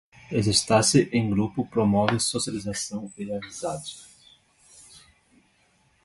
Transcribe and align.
Exercitar-se 0.31 1.09
em 1.13 1.29
grupo 1.29 1.63
promove 1.67 2.19
socialização 2.19 3.13
e 3.19 3.31
amizade. 3.31 3.99